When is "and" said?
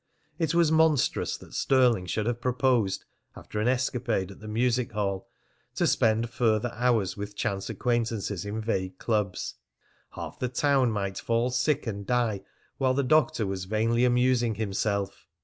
11.85-12.03